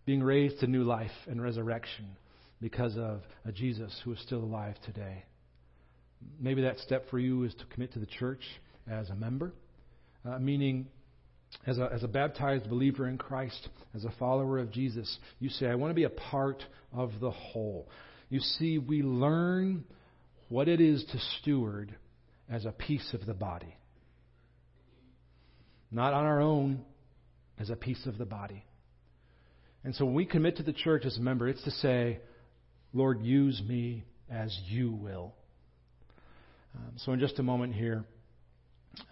[0.06, 2.18] being raised to new life and resurrection
[2.60, 5.24] because of a Jesus who is still alive today.
[6.40, 8.42] Maybe that step for you is to commit to the church
[8.90, 9.54] as a member,
[10.26, 10.88] uh, meaning
[11.66, 15.68] as a, as a baptized believer in Christ, as a follower of Jesus, you say,
[15.68, 17.90] I want to be a part of the whole.
[18.30, 19.86] You see, we learn
[20.50, 21.96] what it is to steward
[22.50, 23.76] as a piece of the body.
[25.92, 26.84] Not on our own,
[27.60, 28.64] as a piece of the body.
[29.84, 32.20] And so when we commit to the church as a member, it's to say,
[32.94, 35.34] Lord, use me as you will.
[36.76, 38.04] Um, so in just a moment here,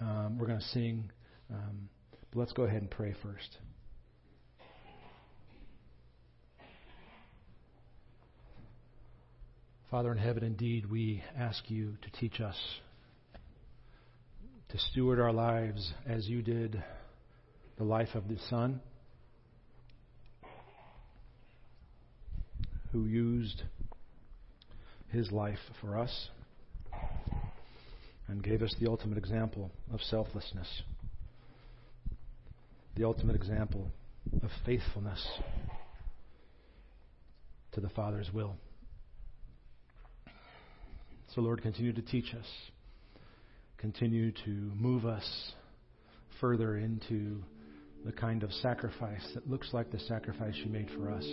[0.02, 1.12] um, we're going to sing.
[1.52, 1.90] Um,
[2.36, 3.58] but let's go ahead and pray first.
[9.90, 12.58] Father in heaven, indeed, we ask you to teach us
[14.70, 16.84] to steward our lives as you did
[17.78, 18.82] the life of the Son,
[22.92, 23.64] who used
[25.10, 26.30] his life for us
[28.28, 30.82] and gave us the ultimate example of selflessness
[32.96, 33.92] the ultimate example
[34.42, 35.26] of faithfulness
[37.74, 38.56] to the Father's will.
[41.34, 42.46] So, Lord, continue to teach us,
[43.78, 45.52] continue to move us
[46.40, 47.44] further into
[48.06, 51.26] the kind of sacrifice that looks like the sacrifice you made for us.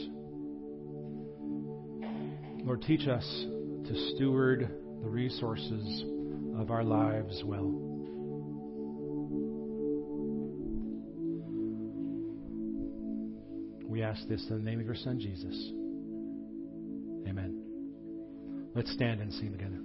[2.64, 3.24] Lord, teach us
[3.86, 4.68] to steward
[5.02, 6.04] the resources
[6.56, 7.91] of our lives well.
[14.02, 15.54] We ask this in the name of your Son, Jesus.
[17.30, 17.62] Amen.
[18.74, 19.78] Let's stand and sing together.